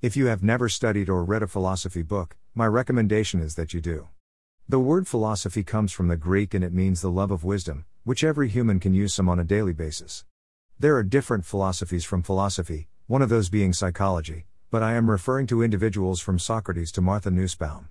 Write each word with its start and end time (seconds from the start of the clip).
If 0.00 0.16
you 0.16 0.26
have 0.26 0.44
never 0.44 0.68
studied 0.68 1.08
or 1.08 1.24
read 1.24 1.42
a 1.42 1.48
philosophy 1.48 2.02
book, 2.02 2.36
my 2.54 2.66
recommendation 2.66 3.40
is 3.40 3.56
that 3.56 3.74
you 3.74 3.80
do. 3.80 4.06
The 4.68 4.78
word 4.78 5.08
philosophy 5.08 5.64
comes 5.64 5.90
from 5.90 6.06
the 6.06 6.16
Greek 6.16 6.54
and 6.54 6.62
it 6.62 6.72
means 6.72 7.00
the 7.00 7.10
love 7.10 7.32
of 7.32 7.42
wisdom, 7.42 7.84
which 8.04 8.22
every 8.22 8.48
human 8.48 8.78
can 8.78 8.94
use 8.94 9.12
some 9.12 9.28
on 9.28 9.40
a 9.40 9.44
daily 9.44 9.72
basis. 9.72 10.24
There 10.78 10.94
are 10.94 11.02
different 11.02 11.44
philosophies 11.44 12.04
from 12.04 12.22
philosophy, 12.22 12.86
one 13.08 13.22
of 13.22 13.28
those 13.28 13.48
being 13.48 13.72
psychology, 13.72 14.46
but 14.70 14.84
I 14.84 14.92
am 14.92 15.10
referring 15.10 15.48
to 15.48 15.64
individuals 15.64 16.20
from 16.20 16.38
Socrates 16.38 16.92
to 16.92 17.00
Martha 17.00 17.32
Nussbaum. 17.32 17.88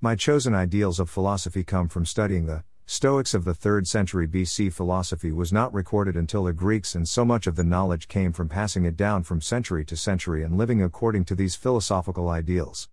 My 0.00 0.16
chosen 0.16 0.54
ideals 0.54 0.98
of 0.98 1.10
philosophy 1.10 1.64
come 1.64 1.86
from 1.86 2.06
studying 2.06 2.46
the 2.46 2.64
Stoics 2.84 3.32
of 3.32 3.44
the 3.44 3.54
3rd 3.54 3.86
century 3.86 4.26
BC. 4.26 4.72
Philosophy 4.72 5.30
was 5.30 5.52
not 5.52 5.72
recorded 5.72 6.16
until 6.16 6.44
the 6.44 6.52
Greeks, 6.52 6.94
and 6.94 7.08
so 7.08 7.24
much 7.24 7.46
of 7.46 7.54
the 7.54 7.64
knowledge 7.64 8.08
came 8.08 8.32
from 8.32 8.48
passing 8.48 8.84
it 8.84 8.96
down 8.96 9.22
from 9.22 9.40
century 9.40 9.84
to 9.84 9.96
century 9.96 10.42
and 10.42 10.58
living 10.58 10.82
according 10.82 11.24
to 11.24 11.34
these 11.34 11.54
philosophical 11.54 12.28
ideals. 12.28 12.88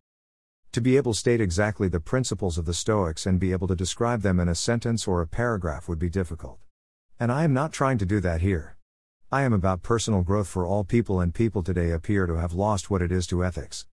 To 0.74 0.82
be 0.82 0.98
able 0.98 1.14
to 1.14 1.20
state 1.20 1.42
exactly 1.42 1.88
the 1.88 2.00
principles 2.00 2.60
of 2.60 2.66
the 2.66 2.74
Stoics 2.74 3.26
and 3.26 3.40
be 3.40 3.52
able 3.52 3.68
to 3.68 3.76
describe 3.76 4.22
them 4.22 4.40
in 4.40 4.48
a 4.48 4.56
sentence 4.56 5.08
or 5.08 5.22
a 5.22 5.28
paragraph 5.28 5.90
would 5.90 6.00
be 6.00 6.10
difficult. 6.10 6.60
And 7.20 7.32
I 7.32 7.44
am 7.44 7.54
not 7.54 7.74
trying 7.74 7.98
to 7.98 8.06
do 8.06 8.20
that 8.20 8.42
here. 8.42 8.78
I 9.32 9.42
am 9.42 9.54
about 9.54 9.82
personal 9.82 10.22
growth 10.22 10.48
for 10.48 10.66
all 10.66 10.84
people, 10.84 11.20
and 11.20 11.34
people 11.34 11.64
today 11.64 11.92
appear 11.92 12.28
to 12.28 12.36
have 12.36 12.54
lost 12.54 12.90
what 12.90 13.02
it 13.02 13.12
is 13.12 13.26
to 13.28 13.44
ethics. 13.44 13.88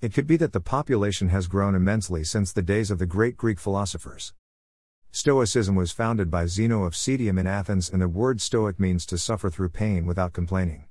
It 0.00 0.12
could 0.12 0.26
be 0.26 0.36
that 0.36 0.52
the 0.52 0.60
population 0.60 1.30
has 1.30 1.48
grown 1.48 1.74
immensely 1.74 2.22
since 2.22 2.52
the 2.52 2.62
days 2.62 2.90
of 2.90 2.98
the 2.98 3.06
great 3.06 3.36
Greek 3.36 3.58
philosophers. 3.58 4.34
Stoicism 5.10 5.74
was 5.74 5.90
founded 5.90 6.30
by 6.30 6.46
Zeno 6.46 6.84
of 6.84 6.92
Citium 6.92 7.38
in 7.40 7.46
Athens, 7.46 7.88
and 7.90 8.02
the 8.02 8.08
word 8.08 8.40
Stoic 8.40 8.78
means 8.78 9.06
to 9.06 9.16
suffer 9.16 9.48
through 9.48 9.70
pain 9.70 10.04
without 10.04 10.34
complaining. 10.34 10.84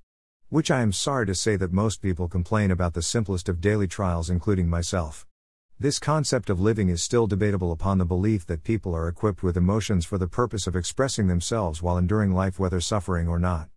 Which 0.49 0.71
I 0.71 0.81
am 0.81 0.91
sorry 0.91 1.27
to 1.27 1.35
say 1.35 1.55
that 1.55 1.71
most 1.71 2.02
people 2.02 2.27
complain 2.27 2.71
about 2.71 2.93
the 2.93 3.03
simplest 3.03 3.48
of 3.48 3.62
daily 3.62 3.88
trials, 3.88 4.30
including 4.30 4.70
myself. 4.70 5.27
This 5.80 5.99
concept 5.99 6.49
of 6.49 6.59
living 6.59 6.90
is 6.90 7.03
still 7.03 7.27
debatable 7.27 7.71
upon 7.71 7.99
the 7.99 8.05
belief 8.05 8.48
that 8.48 8.63
people 8.63 8.95
are 8.95 9.07
equipped 9.07 9.43
with 9.43 9.55
emotions 9.55 10.04
for 10.04 10.18
the 10.18 10.27
purpose 10.27 10.65
of 10.65 10.76
expressing 10.76 11.27
themselves 11.27 11.84
while 11.84 11.98
enduring 11.98 12.34
life, 12.34 12.60
whether 12.60 12.82
suffering 12.82 13.27
or 13.27 13.38
not. 13.38 13.70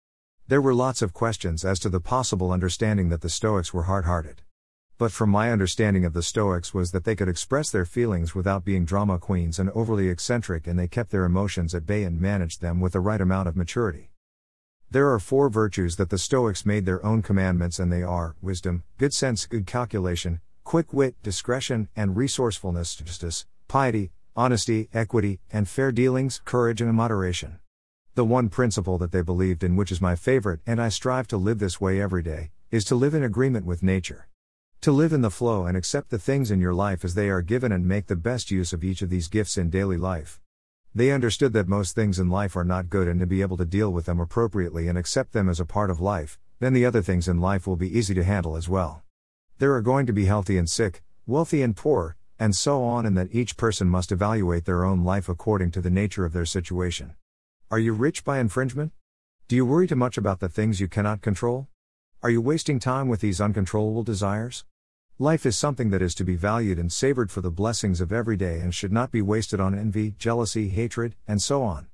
There 0.48 0.62
were 0.62 0.74
lots 0.74 1.02
of 1.02 1.12
questions 1.12 1.64
as 1.66 1.78
to 1.80 1.90
the 1.90 2.00
possible 2.00 2.50
understanding 2.50 3.10
that 3.10 3.20
the 3.20 3.28
Stoics 3.28 3.74
were 3.74 3.82
hard 3.82 4.06
hearted. 4.06 4.40
But 5.00 5.12
from 5.12 5.30
my 5.30 5.50
understanding 5.50 6.04
of 6.04 6.12
the 6.12 6.22
Stoics 6.22 6.74
was 6.74 6.90
that 6.90 7.04
they 7.04 7.16
could 7.16 7.26
express 7.26 7.70
their 7.70 7.86
feelings 7.86 8.34
without 8.34 8.66
being 8.66 8.84
drama 8.84 9.18
queens 9.18 9.58
and 9.58 9.70
overly 9.70 10.10
eccentric 10.10 10.66
and 10.66 10.78
they 10.78 10.88
kept 10.88 11.10
their 11.10 11.24
emotions 11.24 11.74
at 11.74 11.86
bay 11.86 12.04
and 12.04 12.20
managed 12.20 12.60
them 12.60 12.80
with 12.80 12.92
the 12.92 13.00
right 13.00 13.22
amount 13.22 13.48
of 13.48 13.56
maturity. 13.56 14.10
There 14.90 15.10
are 15.10 15.18
four 15.18 15.48
virtues 15.48 15.96
that 15.96 16.10
the 16.10 16.18
Stoics 16.18 16.66
made 16.66 16.84
their 16.84 17.02
own 17.02 17.22
commandments 17.22 17.78
and 17.78 17.90
they 17.90 18.02
are 18.02 18.36
wisdom, 18.42 18.82
good 18.98 19.14
sense, 19.14 19.46
good 19.46 19.66
calculation, 19.66 20.42
quick 20.64 20.92
wit, 20.92 21.14
discretion, 21.22 21.88
and 21.96 22.14
resourcefulness, 22.14 22.94
justice, 22.96 23.46
piety, 23.68 24.10
honesty, 24.36 24.90
equity, 24.92 25.40
and 25.50 25.66
fair 25.66 25.92
dealings, 25.92 26.42
courage, 26.44 26.82
and 26.82 26.92
moderation. 26.92 27.58
The 28.16 28.26
one 28.26 28.50
principle 28.50 28.98
that 28.98 29.12
they 29.12 29.22
believed 29.22 29.64
in, 29.64 29.76
which 29.76 29.92
is 29.92 30.02
my 30.02 30.14
favorite, 30.14 30.60
and 30.66 30.78
I 30.78 30.90
strive 30.90 31.26
to 31.28 31.38
live 31.38 31.58
this 31.58 31.80
way 31.80 32.02
every 32.02 32.22
day, 32.22 32.50
is 32.70 32.84
to 32.84 32.94
live 32.94 33.14
in 33.14 33.22
agreement 33.22 33.64
with 33.64 33.82
nature. 33.82 34.26
To 34.84 34.92
live 34.92 35.12
in 35.12 35.20
the 35.20 35.30
flow 35.30 35.66
and 35.66 35.76
accept 35.76 36.08
the 36.08 36.18
things 36.18 36.50
in 36.50 36.58
your 36.58 36.72
life 36.72 37.04
as 37.04 37.14
they 37.14 37.28
are 37.28 37.42
given 37.42 37.70
and 37.70 37.86
make 37.86 38.06
the 38.06 38.16
best 38.16 38.50
use 38.50 38.72
of 38.72 38.82
each 38.82 39.02
of 39.02 39.10
these 39.10 39.28
gifts 39.28 39.58
in 39.58 39.68
daily 39.68 39.98
life. 39.98 40.40
They 40.94 41.12
understood 41.12 41.52
that 41.52 41.68
most 41.68 41.94
things 41.94 42.18
in 42.18 42.30
life 42.30 42.56
are 42.56 42.64
not 42.64 42.88
good 42.88 43.06
and 43.06 43.20
to 43.20 43.26
be 43.26 43.42
able 43.42 43.58
to 43.58 43.66
deal 43.66 43.92
with 43.92 44.06
them 44.06 44.18
appropriately 44.18 44.88
and 44.88 44.96
accept 44.96 45.32
them 45.32 45.50
as 45.50 45.60
a 45.60 45.66
part 45.66 45.90
of 45.90 46.00
life, 46.00 46.38
then 46.60 46.72
the 46.72 46.86
other 46.86 47.02
things 47.02 47.28
in 47.28 47.42
life 47.42 47.66
will 47.66 47.76
be 47.76 47.94
easy 47.94 48.14
to 48.14 48.24
handle 48.24 48.56
as 48.56 48.70
well. 48.70 49.02
There 49.58 49.74
are 49.74 49.82
going 49.82 50.06
to 50.06 50.14
be 50.14 50.24
healthy 50.24 50.56
and 50.56 50.68
sick, 50.68 51.02
wealthy 51.26 51.60
and 51.60 51.76
poor, 51.76 52.16
and 52.38 52.56
so 52.56 52.82
on, 52.82 53.04
and 53.04 53.18
that 53.18 53.34
each 53.34 53.58
person 53.58 53.86
must 53.86 54.10
evaluate 54.10 54.64
their 54.64 54.86
own 54.86 55.04
life 55.04 55.28
according 55.28 55.72
to 55.72 55.82
the 55.82 55.90
nature 55.90 56.24
of 56.24 56.32
their 56.32 56.46
situation. 56.46 57.16
Are 57.70 57.78
you 57.78 57.92
rich 57.92 58.24
by 58.24 58.38
infringement? 58.38 58.92
Do 59.46 59.56
you 59.56 59.66
worry 59.66 59.86
too 59.86 59.96
much 59.96 60.16
about 60.16 60.40
the 60.40 60.48
things 60.48 60.80
you 60.80 60.88
cannot 60.88 61.20
control? 61.20 61.68
Are 62.22 62.28
you 62.28 62.42
wasting 62.42 62.78
time 62.78 63.08
with 63.08 63.22
these 63.22 63.40
uncontrollable 63.40 64.02
desires? 64.02 64.66
Life 65.18 65.46
is 65.46 65.56
something 65.56 65.88
that 65.88 66.02
is 66.02 66.14
to 66.16 66.24
be 66.24 66.36
valued 66.36 66.78
and 66.78 66.92
savored 66.92 67.30
for 67.30 67.40
the 67.40 67.50
blessings 67.50 67.98
of 67.98 68.12
every 68.12 68.36
day 68.36 68.60
and 68.60 68.74
should 68.74 68.92
not 68.92 69.10
be 69.10 69.22
wasted 69.22 69.58
on 69.58 69.74
envy, 69.74 70.10
jealousy, 70.18 70.68
hatred, 70.68 71.14
and 71.26 71.40
so 71.40 71.62
on. 71.62 71.86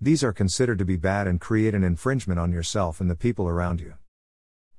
These 0.00 0.24
are 0.24 0.32
considered 0.32 0.78
to 0.78 0.86
be 0.86 0.96
bad 0.96 1.26
and 1.26 1.38
create 1.38 1.74
an 1.74 1.84
infringement 1.84 2.40
on 2.40 2.52
yourself 2.52 3.02
and 3.02 3.10
the 3.10 3.14
people 3.14 3.48
around 3.48 3.82
you. 3.82 3.96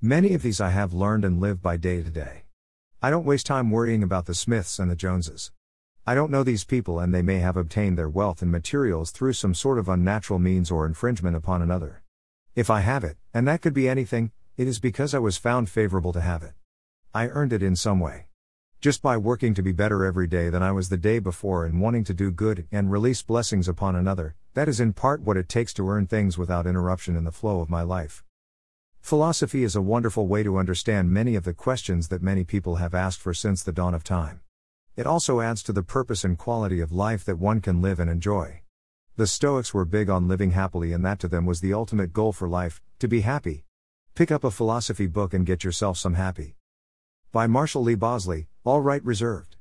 Many 0.02 0.34
of 0.34 0.42
these 0.42 0.60
I 0.60 0.72
have 0.72 0.94
learned 0.96 1.24
and 1.24 1.40
live 1.40 1.62
by 1.62 1.78
day 1.78 2.02
to 2.02 2.10
day. 2.10 2.46
I 3.00 3.12
don't 3.12 3.26
waste 3.26 3.46
time 3.46 3.70
worrying 3.70 4.02
about 4.02 4.26
the 4.26 4.34
Smiths 4.34 4.80
and 4.80 4.90
the 4.90 4.96
Joneses. 4.96 5.52
I 6.08 6.16
don't 6.16 6.32
know 6.32 6.42
these 6.42 6.64
people 6.64 7.00
and 7.00 7.14
they 7.14 7.22
may 7.22 7.38
have 7.38 7.56
obtained 7.56 8.00
their 8.00 8.10
wealth 8.10 8.42
and 8.42 8.52
materials 8.52 9.12
through 9.12 9.34
some 9.34 9.54
sort 9.54 9.78
of 9.78 9.90
unnatural 9.90 10.40
means 10.40 10.72
or 10.72 10.88
infringement 10.88 11.36
upon 11.36 11.62
another. 11.62 12.02
If 12.56 12.72
I 12.72 12.80
have 12.80 13.04
it, 13.04 13.18
and 13.32 13.48
that 13.48 13.62
could 13.62 13.76
be 13.76 13.88
anything, 13.88 14.32
it 14.58 14.68
is 14.68 14.80
because 14.80 15.14
I 15.14 15.20
was 15.20 15.38
found 15.38 15.70
favorable 15.70 16.12
to 16.14 16.20
have 16.20 16.42
it. 16.42 16.54
I 17.14 17.28
earned 17.28 17.54
it 17.54 17.62
in 17.62 17.76
some 17.76 18.00
way. 18.00 18.26
Just 18.82 19.04
by 19.04 19.16
working 19.16 19.54
to 19.54 19.62
be 19.62 19.72
better 19.72 20.04
every 20.04 20.26
day 20.26 20.50
than 20.50 20.64
I 20.64 20.72
was 20.72 20.90
the 20.90 20.98
day 20.98 21.20
before 21.20 21.64
and 21.64 21.80
wanting 21.80 22.04
to 22.06 22.14
do 22.14 22.32
good 22.32 22.68
and 22.72 22.92
release 22.92 23.22
blessings 23.22 23.68
upon 23.68 23.96
another, 23.96 24.36
that 24.56 24.68
is 24.68 24.80
in 24.80 24.94
part 24.94 25.22
what 25.22 25.38
it 25.38 25.48
takes 25.48 25.76
to 25.76 25.88
earn 25.88 26.08
things 26.08 26.40
without 26.40 26.66
interruption 26.66 27.16
in 27.16 27.24
the 27.24 27.32
flow 27.32 27.62
of 27.62 27.70
my 27.70 27.84
life. 27.84 28.24
Philosophy 29.00 29.64
is 29.64 29.76
a 29.76 29.82
wonderful 29.82 30.26
way 30.26 30.42
to 30.42 30.58
understand 30.58 31.12
many 31.12 31.36
of 31.36 31.44
the 31.44 31.54
questions 31.54 32.08
that 32.08 32.24
many 32.24 32.44
people 32.44 32.78
have 32.78 32.96
asked 32.96 33.20
for 33.20 33.36
since 33.36 33.62
the 33.62 33.72
dawn 33.72 33.94
of 33.94 34.04
time. 34.04 34.42
It 34.96 35.06
also 35.06 35.40
adds 35.40 35.62
to 35.64 35.72
the 35.72 35.84
purpose 35.84 36.24
and 36.24 36.36
quality 36.36 36.82
of 36.82 36.92
life 36.92 37.24
that 37.26 37.38
one 37.38 37.62
can 37.62 37.80
live 37.80 38.00
and 38.00 38.10
enjoy. 38.10 38.64
The 39.18 39.28
Stoics 39.28 39.72
were 39.72 39.86
big 39.86 40.10
on 40.10 40.28
living 40.28 40.52
happily, 40.52 40.94
and 40.94 41.06
that 41.06 41.20
to 41.20 41.28
them 41.28 41.46
was 41.46 41.62
the 41.62 41.76
ultimate 41.76 42.12
goal 42.12 42.34
for 42.34 42.50
life 42.50 42.82
to 42.98 43.08
be 43.08 43.22
happy. 43.22 43.67
Pick 44.18 44.32
up 44.32 44.44
a 44.44 44.50
philosophy 44.50 45.06
book 45.06 45.36
and 45.36 45.46
get 45.46 45.64
yourself 45.64 45.96
some 45.96 46.16
happy. 46.16 46.56
By 47.32 47.46
Marshall 47.46 47.84
Lee 47.84 47.94
Bosley, 47.94 48.48
all 48.64 48.82
right 48.82 49.06
reserved. 49.06 49.57